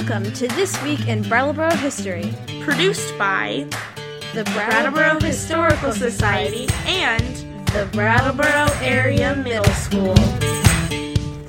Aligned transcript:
Welcome 0.00 0.32
to 0.32 0.48
This 0.48 0.82
Week 0.82 1.08
in 1.08 1.20
Brattleboro 1.28 1.72
History, 1.72 2.32
produced 2.62 3.18
by 3.18 3.66
the 4.32 4.44
Brattleboro 4.54 5.20
Historical 5.20 5.92
Society 5.92 6.68
and 6.86 7.36
the 7.66 7.86
Brattleboro 7.92 8.68
Area 8.80 9.36
Middle 9.36 9.62
School. 9.74 10.14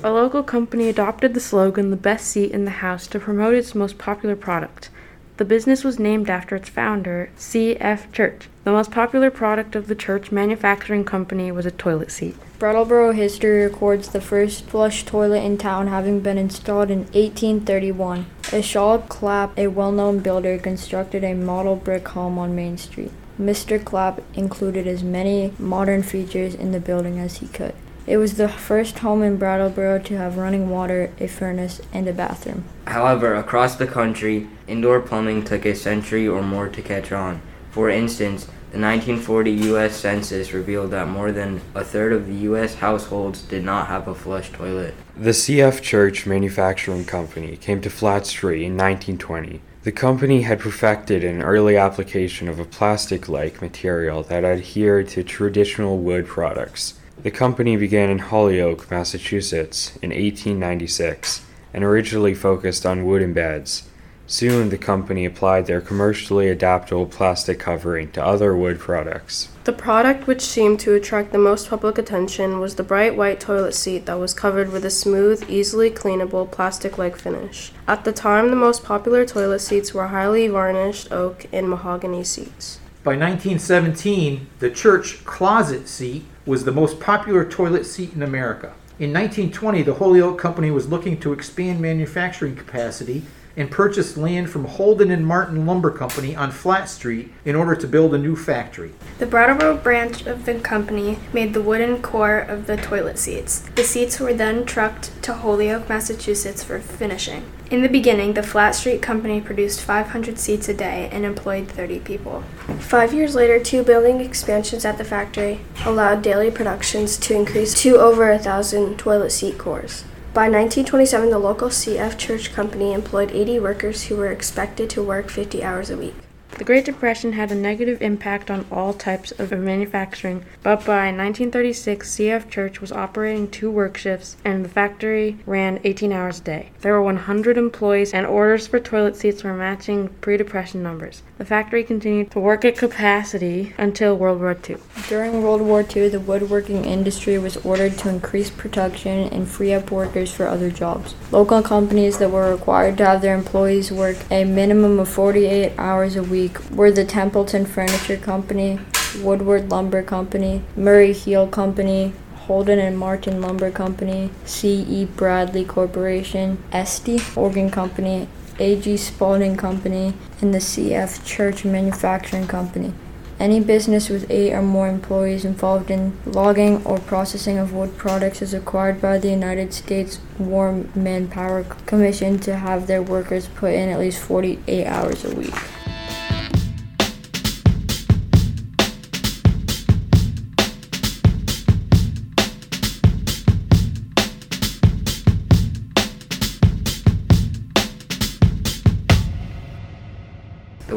A 0.04 0.12
local 0.12 0.42
company 0.42 0.90
adopted 0.90 1.32
the 1.32 1.40
slogan 1.40 1.88
the 1.88 1.96
best 1.96 2.26
seat 2.26 2.52
in 2.52 2.66
the 2.66 2.82
house 2.82 3.06
to 3.06 3.18
promote 3.18 3.54
its 3.54 3.74
most 3.74 3.96
popular 3.96 4.36
product. 4.36 4.90
The 5.38 5.46
business 5.46 5.82
was 5.82 5.98
named 5.98 6.28
after 6.28 6.54
its 6.54 6.68
founder, 6.68 7.30
C.F. 7.36 8.12
Church. 8.12 8.50
The 8.64 8.70
most 8.70 8.90
popular 8.90 9.30
product 9.30 9.74
of 9.74 9.86
the 9.86 9.94
Church 9.94 10.30
Manufacturing 10.30 11.06
Company 11.06 11.50
was 11.50 11.64
a 11.64 11.70
toilet 11.70 12.12
seat. 12.12 12.36
Brattleboro 12.58 13.12
history 13.12 13.64
records 13.64 14.10
the 14.10 14.20
first 14.20 14.66
flush 14.66 15.04
toilet 15.04 15.42
in 15.42 15.56
town 15.56 15.86
having 15.86 16.20
been 16.20 16.36
installed 16.36 16.90
in 16.90 17.04
1831. 17.06 18.26
Shaw 18.60 18.98
Clapp, 18.98 19.56
a 19.56 19.68
well 19.68 19.92
known 19.92 20.18
builder, 20.18 20.58
constructed 20.58 21.24
a 21.24 21.32
model 21.32 21.76
brick 21.76 22.08
home 22.08 22.38
on 22.38 22.54
Main 22.54 22.76
Street. 22.76 23.12
Mr. 23.40 23.82
Clapp 23.82 24.20
included 24.34 24.86
as 24.86 25.02
many 25.02 25.54
modern 25.58 26.02
features 26.02 26.54
in 26.54 26.72
the 26.72 26.80
building 26.80 27.18
as 27.18 27.38
he 27.38 27.48
could. 27.48 27.74
It 28.06 28.16
was 28.16 28.36
the 28.36 28.48
first 28.48 28.98
home 28.98 29.22
in 29.22 29.36
Brattleboro 29.36 30.00
to 30.00 30.16
have 30.18 30.36
running 30.36 30.68
water, 30.68 31.12
a 31.20 31.28
furnace, 31.28 31.80
and 31.92 32.08
a 32.08 32.12
bathroom. 32.12 32.64
However, 32.86 33.34
across 33.34 33.76
the 33.76 33.86
country, 33.86 34.48
indoor 34.66 35.00
plumbing 35.00 35.44
took 35.44 35.64
a 35.64 35.74
century 35.74 36.26
or 36.26 36.42
more 36.42 36.68
to 36.68 36.82
catch 36.82 37.12
on. 37.12 37.40
For 37.70 37.88
instance, 37.88 38.48
the 38.72 38.78
1940 38.78 39.50
U.S. 39.68 39.94
Census 39.96 40.54
revealed 40.54 40.92
that 40.92 41.06
more 41.06 41.30
than 41.30 41.60
a 41.74 41.84
third 41.84 42.10
of 42.14 42.26
the 42.26 42.34
U.S. 42.48 42.76
households 42.76 43.42
did 43.42 43.62
not 43.62 43.88
have 43.88 44.08
a 44.08 44.14
flush 44.14 44.50
toilet. 44.50 44.94
The 45.14 45.30
CF 45.30 45.82
Church 45.82 46.24
Manufacturing 46.24 47.04
Company 47.04 47.58
came 47.58 47.82
to 47.82 47.90
Flat 47.90 48.26
Street 48.26 48.64
in 48.64 48.72
1920. 48.72 49.60
The 49.82 49.92
company 49.92 50.42
had 50.42 50.58
perfected 50.58 51.22
an 51.22 51.42
early 51.42 51.76
application 51.76 52.48
of 52.48 52.58
a 52.58 52.64
plastic 52.64 53.28
like 53.28 53.60
material 53.60 54.22
that 54.22 54.42
adhered 54.42 55.08
to 55.08 55.22
traditional 55.22 55.98
wood 55.98 56.26
products. 56.26 56.94
The 57.22 57.30
company 57.30 57.76
began 57.76 58.08
in 58.08 58.20
Holyoke, 58.20 58.90
Massachusetts 58.90 59.96
in 59.96 60.10
1896 60.10 61.44
and 61.74 61.84
originally 61.84 62.32
focused 62.32 62.86
on 62.86 63.04
wooden 63.04 63.34
beds. 63.34 63.86
Soon, 64.32 64.70
the 64.70 64.78
company 64.78 65.26
applied 65.26 65.66
their 65.66 65.82
commercially 65.82 66.48
adaptable 66.48 67.04
plastic 67.04 67.58
covering 67.58 68.10
to 68.12 68.24
other 68.24 68.56
wood 68.56 68.78
products. 68.78 69.50
The 69.64 69.74
product 69.74 70.26
which 70.26 70.40
seemed 70.40 70.80
to 70.80 70.94
attract 70.94 71.32
the 71.32 71.38
most 71.38 71.68
public 71.68 71.98
attention 71.98 72.58
was 72.58 72.76
the 72.76 72.82
bright 72.82 73.14
white 73.14 73.40
toilet 73.40 73.74
seat 73.74 74.06
that 74.06 74.18
was 74.18 74.32
covered 74.32 74.72
with 74.72 74.86
a 74.86 74.90
smooth, 74.90 75.44
easily 75.50 75.90
cleanable 75.90 76.50
plastic 76.50 76.96
like 76.96 77.18
finish. 77.18 77.72
At 77.86 78.04
the 78.04 78.12
time, 78.12 78.48
the 78.48 78.56
most 78.56 78.82
popular 78.82 79.26
toilet 79.26 79.58
seats 79.58 79.92
were 79.92 80.06
highly 80.06 80.48
varnished 80.48 81.12
oak 81.12 81.44
and 81.52 81.68
mahogany 81.68 82.24
seats. 82.24 82.80
By 83.04 83.16
1917, 83.16 84.46
the 84.60 84.70
church 84.70 85.26
closet 85.26 85.88
seat 85.88 86.24
was 86.46 86.64
the 86.64 86.72
most 86.72 87.00
popular 87.00 87.44
toilet 87.44 87.84
seat 87.84 88.14
in 88.14 88.22
America. 88.22 88.72
In 88.98 89.12
1920, 89.12 89.82
the 89.82 89.94
Holyoke 89.94 90.38
Company 90.38 90.70
was 90.70 90.88
looking 90.88 91.20
to 91.20 91.34
expand 91.34 91.80
manufacturing 91.80 92.56
capacity 92.56 93.24
and 93.56 93.70
purchased 93.70 94.16
land 94.16 94.50
from 94.50 94.64
Holden 94.64 95.10
and 95.10 95.26
Martin 95.26 95.66
Lumber 95.66 95.90
Company 95.90 96.34
on 96.34 96.50
Flat 96.50 96.88
Street 96.88 97.32
in 97.44 97.54
order 97.54 97.74
to 97.74 97.86
build 97.86 98.14
a 98.14 98.18
new 98.18 98.36
factory. 98.36 98.92
The 99.18 99.26
Brattleboro 99.26 99.78
branch 99.78 100.26
of 100.26 100.44
the 100.44 100.60
company 100.60 101.18
made 101.32 101.54
the 101.54 101.62
wooden 101.62 102.02
core 102.02 102.38
of 102.38 102.66
the 102.66 102.76
toilet 102.76 103.18
seats. 103.18 103.60
The 103.74 103.84
seats 103.84 104.18
were 104.18 104.34
then 104.34 104.64
trucked 104.64 105.10
to 105.22 105.34
Holyoke, 105.34 105.88
Massachusetts 105.88 106.62
for 106.62 106.78
finishing. 106.78 107.44
In 107.70 107.80
the 107.80 107.88
beginning, 107.88 108.34
the 108.34 108.42
Flat 108.42 108.74
Street 108.74 109.00
Company 109.00 109.40
produced 109.40 109.80
500 109.80 110.38
seats 110.38 110.68
a 110.68 110.74
day 110.74 111.08
and 111.10 111.24
employed 111.24 111.68
30 111.68 112.00
people. 112.00 112.42
Five 112.80 113.14
years 113.14 113.34
later, 113.34 113.58
two 113.58 113.82
building 113.82 114.20
expansions 114.20 114.84
at 114.84 114.98
the 114.98 115.04
factory 115.04 115.60
allowed 115.86 116.20
daily 116.20 116.50
productions 116.50 117.16
to 117.16 117.34
increase 117.34 117.72
to 117.82 117.96
over 117.96 118.30
a 118.30 118.38
thousand 118.38 118.98
toilet 118.98 119.30
seat 119.30 119.56
cores. 119.56 120.04
By 120.34 120.48
1927, 120.48 121.28
the 121.28 121.38
local 121.38 121.68
CF 121.68 122.16
Church 122.16 122.54
Company 122.54 122.94
employed 122.94 123.32
80 123.32 123.60
workers 123.60 124.04
who 124.04 124.16
were 124.16 124.32
expected 124.32 124.88
to 124.88 125.02
work 125.02 125.28
50 125.28 125.62
hours 125.62 125.90
a 125.90 125.96
week. 125.98 126.14
The 126.58 126.64
Great 126.64 126.84
Depression 126.84 127.32
had 127.32 127.50
a 127.50 127.56
negative 127.56 128.00
impact 128.02 128.50
on 128.50 128.66
all 128.70 128.92
types 128.92 129.32
of 129.32 129.50
manufacturing, 129.52 130.44
but 130.62 130.84
by 130.84 131.06
1936, 131.06 132.08
CF 132.14 132.48
Church 132.50 132.80
was 132.80 132.92
operating 132.92 133.50
two 133.50 133.70
work 133.70 133.96
shifts 133.96 134.36
and 134.44 134.64
the 134.64 134.68
factory 134.68 135.38
ran 135.46 135.80
18 135.82 136.12
hours 136.12 136.38
a 136.38 136.42
day. 136.42 136.68
There 136.82 136.92
were 136.92 137.02
100 137.02 137.56
employees, 137.56 138.12
and 138.14 138.26
orders 138.26 138.66
for 138.66 138.78
toilet 138.78 139.16
seats 139.16 139.42
were 139.42 139.54
matching 139.54 140.10
pre 140.20 140.36
Depression 140.36 140.82
numbers. 140.82 141.22
The 141.38 141.44
factory 141.44 141.82
continued 141.82 142.30
to 142.32 142.38
work 142.38 142.64
at 142.64 142.76
capacity 142.76 143.74
until 143.78 144.16
World 144.16 144.40
War 144.40 144.56
II. 144.68 144.76
During 145.08 145.42
World 145.42 145.62
War 145.62 145.80
II, 145.80 146.10
the 146.10 146.20
woodworking 146.20 146.84
industry 146.84 147.38
was 147.38 147.56
ordered 147.58 147.98
to 147.98 148.08
increase 148.08 148.50
production 148.50 149.28
and 149.32 149.48
free 149.48 149.72
up 149.72 149.90
workers 149.90 150.32
for 150.32 150.46
other 150.46 150.70
jobs. 150.70 151.14
Local 151.32 151.62
companies 151.62 152.18
that 152.18 152.30
were 152.30 152.52
required 152.52 152.98
to 152.98 153.06
have 153.06 153.22
their 153.22 153.34
employees 153.34 153.90
work 153.90 154.16
a 154.30 154.44
minimum 154.44 155.00
of 155.00 155.08
48 155.08 155.72
hours 155.78 156.14
a 156.14 156.22
week 156.22 156.41
were 156.70 156.90
the 156.90 157.04
Templeton 157.04 157.66
Furniture 157.66 158.16
Company, 158.16 158.78
Woodward 159.20 159.70
Lumber 159.70 160.02
Company, 160.02 160.62
Murray 160.76 161.12
Heel 161.12 161.46
Company, 161.46 162.12
Holden 162.46 162.78
and 162.78 162.98
Martin 162.98 163.40
Lumber 163.40 163.70
Company, 163.70 164.30
C.E. 164.44 165.04
Bradley 165.04 165.64
Corporation, 165.64 166.62
Estey 166.72 167.20
Organ 167.36 167.70
Company, 167.70 168.28
A.G. 168.58 168.96
Spalding 168.96 169.56
Company, 169.56 170.14
and 170.40 170.52
the 170.52 170.60
C.F. 170.60 171.24
Church 171.24 171.64
Manufacturing 171.64 172.46
Company. 172.46 172.92
Any 173.38 173.58
business 173.60 174.08
with 174.08 174.30
eight 174.30 174.52
or 174.52 174.62
more 174.62 174.88
employees 174.88 175.44
involved 175.44 175.90
in 175.90 176.16
logging 176.24 176.84
or 176.84 176.98
processing 176.98 177.58
of 177.58 177.72
wood 177.72 177.96
products 177.96 178.40
is 178.40 178.54
required 178.54 179.00
by 179.00 179.18
the 179.18 179.30
United 179.30 179.72
States 179.72 180.20
War 180.38 180.84
Manpower 180.94 181.64
Commission 181.86 182.38
to 182.40 182.56
have 182.56 182.86
their 182.86 183.02
workers 183.02 183.48
put 183.48 183.72
in 183.72 183.88
at 183.88 183.98
least 183.98 184.22
48 184.22 184.86
hours 184.86 185.24
a 185.24 185.34
week. 185.34 185.54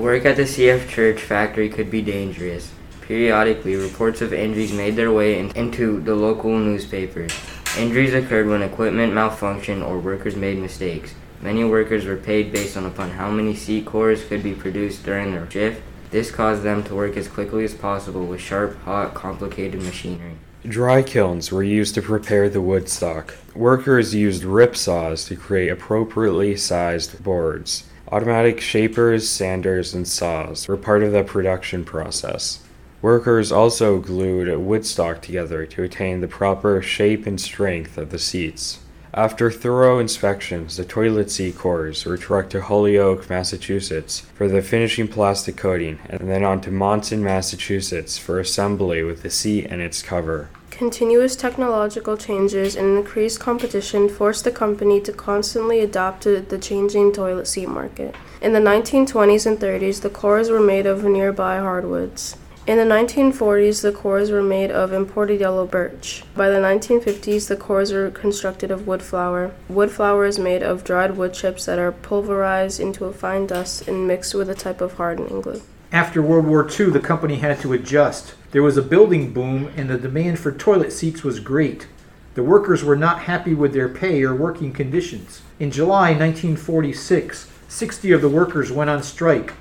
Work 0.06 0.24
at 0.24 0.36
the 0.36 0.44
CF 0.44 0.88
Church 0.88 1.20
factory 1.20 1.68
could 1.68 1.90
be 1.90 2.00
dangerous. 2.00 2.72
Periodically, 3.02 3.76
reports 3.76 4.22
of 4.22 4.34
injuries 4.34 4.72
made 4.72 4.96
their 4.96 5.12
way 5.12 5.40
in- 5.40 5.50
into 5.56 6.00
the 6.00 6.14
local 6.14 6.56
newspapers. 6.60 7.32
Injuries 7.76 8.14
occurred 8.14 8.48
when 8.48 8.62
equipment 8.62 9.16
malfunctioned 9.16 9.84
or 9.84 9.98
workers 9.98 10.36
made 10.36 10.60
mistakes. 10.60 11.16
Many 11.42 11.64
workers 11.64 12.06
were 12.06 12.18
paid 12.18 12.54
based 12.54 12.78
on 12.78 12.86
upon 12.86 13.12
how 13.12 13.32
many 13.32 13.56
C 13.56 13.82
cores 13.82 14.24
could 14.24 14.44
be 14.44 14.54
produced 14.54 15.04
during 15.04 15.32
their 15.32 15.50
shift. 15.50 15.82
This 16.12 16.30
caused 16.30 16.62
them 16.62 16.84
to 16.84 16.94
work 16.94 17.18
as 17.18 17.28
quickly 17.28 17.66
as 17.66 17.74
possible 17.74 18.28
with 18.28 18.40
sharp, 18.40 18.80
hot, 18.84 19.16
complicated 19.16 19.82
machinery. 19.82 20.38
Dry 20.68 21.04
kilns 21.04 21.52
were 21.52 21.62
used 21.62 21.94
to 21.94 22.02
prepare 22.02 22.50
the 22.50 22.62
wood 22.62 22.90
stock. 22.90 23.36
Workers 23.54 24.16
used 24.16 24.44
rip 24.44 24.76
saws 24.76 25.24
to 25.26 25.36
create 25.36 25.70
appropriately 25.70 26.58
sized 26.58 27.24
boards. 27.24 27.84
Automatic 28.12 28.60
shapers, 28.62 29.30
sanders, 29.30 29.94
and 29.94 30.08
saws 30.08 30.68
were 30.68 30.76
part 30.76 31.04
of 31.04 31.12
the 31.12 31.24
production 31.24 31.86
process. 31.86 32.64
Workers 33.04 33.52
also 33.52 34.00
glued 34.00 34.58
wood 34.58 34.88
stock 34.88 35.22
together 35.22 35.68
to 35.68 35.84
attain 35.84 36.22
the 36.22 36.28
proper 36.28 36.82
shape 36.82 37.28
and 37.28 37.40
strength 37.40 37.96
of 37.96 38.10
the 38.10 38.18
seats. 38.18 38.80
After 39.14 39.50
thorough 39.50 40.00
inspections, 40.00 40.76
the 40.76 40.84
toilet 40.84 41.32
seat 41.32 41.58
cores 41.58 42.04
were 42.04 42.18
trucked 42.18 42.50
to 42.50 42.62
Holyoke, 42.62 43.30
Massachusetts 43.30 44.20
for 44.34 44.50
the 44.50 44.62
finishing 44.62 45.08
plastic 45.08 45.56
coating, 45.56 46.00
and 46.10 46.30
then 46.30 46.44
on 46.44 46.60
to 46.62 46.72
Monson, 46.72 47.24
Massachusetts 47.24 48.18
for 48.18 48.42
assembly 48.42 49.04
with 49.04 49.22
the 49.22 49.30
seat 49.30 49.68
and 49.70 49.82
its 49.82 50.02
cover. 50.02 50.50
Continuous 50.78 51.38
technological 51.38 52.18
changes 52.18 52.76
and 52.76 52.98
increased 52.98 53.40
competition 53.40 54.10
forced 54.10 54.44
the 54.44 54.52
company 54.52 55.00
to 55.00 55.14
constantly 55.14 55.80
adapt 55.80 56.24
to 56.24 56.42
the 56.42 56.58
changing 56.58 57.14
toilet 57.14 57.48
seat 57.48 57.70
market. 57.70 58.14
In 58.42 58.52
the 58.52 58.60
1920s 58.60 59.46
and 59.46 59.58
30s, 59.58 60.02
the 60.02 60.10
cores 60.10 60.50
were 60.50 60.60
made 60.60 60.86
of 60.86 61.06
nearby 61.06 61.60
hardwoods. 61.60 62.36
In 62.68 62.78
the 62.78 62.84
1940s, 62.84 63.84
the 63.84 63.94
cores 63.94 64.32
were 64.32 64.44
made 64.44 64.70
of 64.70 64.92
imported 64.92 65.40
yellow 65.40 65.66
birch. 65.66 66.26
By 66.36 66.50
the 66.50 66.60
1950s, 66.60 67.48
the 67.48 67.56
cores 67.56 67.94
were 67.94 68.12
constructed 68.12 68.70
of 68.70 68.86
wood 68.86 69.02
flour. 69.02 69.52
Wood 69.70 69.92
flour 69.92 70.26
is 70.26 70.38
made 70.38 70.62
of 70.62 70.84
dried 70.84 71.16
wood 71.16 71.34
chips 71.34 71.64
that 71.68 71.80
are 71.80 71.94
pulverized 71.94 72.82
into 72.82 73.06
a 73.06 73.14
fine 73.14 73.48
dust 73.48 73.88
and 73.88 74.06
mixed 74.06 74.36
with 74.36 74.50
a 74.50 74.56
type 74.56 74.82
of 74.82 74.96
hardening 74.96 75.40
glue. 75.40 75.62
After 75.92 76.22
World 76.22 76.48
War 76.48 76.68
II, 76.68 76.90
the 76.90 77.00
company 77.00 77.36
had 77.36 77.60
to 77.62 77.74
adjust. 77.74 78.34
There 78.52 78.64
was 78.64 78.76
a 78.76 78.82
building 78.82 79.34
boom 79.34 79.72
and 79.78 79.90
the 79.90 79.98
demand 79.98 80.40
for 80.40 80.52
toilet 80.52 80.92
seats 80.92 81.24
was 81.24 81.40
great. 81.40 81.88
The 82.34 82.44
workers 82.44 82.84
were 82.84 82.96
not 82.96 83.24
happy 83.24 83.54
with 83.54 83.74
their 83.74 83.88
pay 83.88 84.24
or 84.24 84.36
working 84.36 84.74
conditions. 84.74 85.42
In 85.60 85.72
July 85.72 86.10
1946, 86.10 87.50
60 87.68 88.12
of 88.12 88.22
the 88.22 88.30
workers 88.30 88.72
went 88.72 88.90
on 88.90 89.04
strike. 89.04 89.54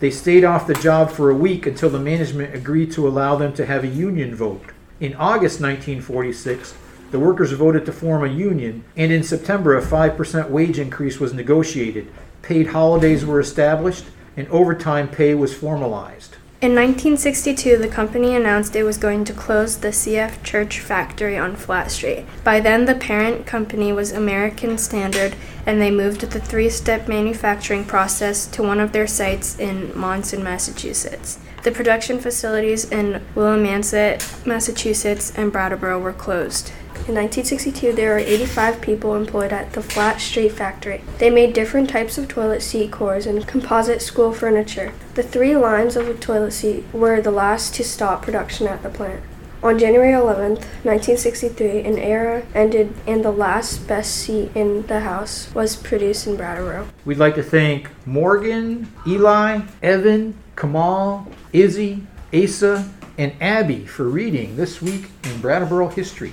They 0.00 0.10
stayed 0.10 0.44
off 0.44 0.66
the 0.66 0.74
job 0.74 1.10
for 1.10 1.30
a 1.30 1.34
week 1.34 1.66
until 1.66 1.90
the 1.90 1.98
management 1.98 2.54
agreed 2.54 2.90
to 2.92 3.06
allow 3.06 3.36
them 3.36 3.52
to 3.54 3.66
have 3.66 3.84
a 3.84 3.88
union 3.88 4.34
vote. 4.34 4.72
In 4.98 5.14
August 5.14 5.60
1946, 5.60 6.74
the 7.10 7.18
workers 7.18 7.52
voted 7.52 7.86
to 7.86 7.92
form 7.92 8.24
a 8.24 8.32
union, 8.32 8.84
and 8.96 9.12
in 9.12 9.22
September, 9.22 9.76
a 9.76 9.82
5% 9.82 10.50
wage 10.50 10.78
increase 10.78 11.18
was 11.18 11.34
negotiated. 11.34 12.08
Paid 12.42 12.68
holidays 12.68 13.24
were 13.24 13.40
established, 13.40 14.04
and 14.36 14.48
overtime 14.48 15.08
pay 15.08 15.34
was 15.34 15.54
formalized. 15.54 16.36
In 16.62 16.74
1962, 16.74 17.78
the 17.78 17.88
company 17.88 18.36
announced 18.36 18.76
it 18.76 18.82
was 18.82 18.98
going 18.98 19.24
to 19.24 19.32
close 19.32 19.78
the 19.78 19.88
CF 19.88 20.42
Church 20.42 20.78
factory 20.78 21.38
on 21.38 21.56
Flat 21.56 21.90
Street. 21.90 22.26
By 22.44 22.60
then, 22.60 22.84
the 22.84 22.94
parent 22.94 23.46
company 23.46 23.94
was 23.94 24.12
American 24.12 24.76
Standard, 24.76 25.36
and 25.64 25.80
they 25.80 25.90
moved 25.90 26.20
the 26.20 26.38
three 26.38 26.68
step 26.68 27.08
manufacturing 27.08 27.86
process 27.86 28.46
to 28.48 28.62
one 28.62 28.78
of 28.78 28.92
their 28.92 29.06
sites 29.06 29.58
in 29.58 29.98
Monson, 29.98 30.44
Massachusetts. 30.44 31.38
The 31.62 31.72
production 31.72 32.18
facilities 32.18 32.84
in 32.90 33.22
Willimantic, 33.34 34.46
Massachusetts, 34.46 35.32
and 35.36 35.50
Brattleboro 35.50 35.98
were 35.98 36.12
closed. 36.12 36.72
In 37.08 37.16
1962, 37.16 37.94
there 37.94 38.12
were 38.12 38.18
85 38.18 38.80
people 38.80 39.16
employed 39.16 39.52
at 39.52 39.72
the 39.72 39.82
Flat 39.82 40.20
Street 40.20 40.52
factory. 40.52 41.00
They 41.18 41.30
made 41.30 41.54
different 41.54 41.90
types 41.90 42.18
of 42.18 42.28
toilet 42.28 42.62
seat 42.62 42.92
cores 42.92 43.26
and 43.26 43.48
composite 43.48 44.00
school 44.00 44.32
furniture. 44.32 44.92
The 45.14 45.22
three 45.22 45.56
lines 45.56 45.96
of 45.96 46.20
toilet 46.20 46.52
seat 46.52 46.84
were 46.92 47.20
the 47.20 47.30
last 47.32 47.74
to 47.76 47.84
stop 47.84 48.22
production 48.22 48.68
at 48.68 48.82
the 48.82 48.90
plant. 48.90 49.22
On 49.62 49.78
January 49.78 50.12
11, 50.12 50.52
1963, 50.84 51.80
an 51.80 51.98
era 51.98 52.42
ended 52.54 52.94
and 53.06 53.24
the 53.24 53.32
last 53.32 53.88
best 53.88 54.14
seat 54.14 54.50
in 54.54 54.86
the 54.86 55.00
house 55.00 55.52
was 55.54 55.76
produced 55.76 56.26
in 56.26 56.36
Brattleboro. 56.36 56.86
We'd 57.04 57.18
like 57.18 57.34
to 57.34 57.42
thank 57.42 57.90
Morgan, 58.06 58.90
Eli, 59.06 59.62
Evan, 59.82 60.34
Kamal, 60.54 61.26
Izzy, 61.52 62.06
Asa, 62.32 62.88
and 63.18 63.34
Abby 63.40 63.84
for 63.84 64.04
reading 64.04 64.56
this 64.56 64.80
week 64.80 65.10
in 65.24 65.40
Brattleboro 65.40 65.88
history. 65.88 66.32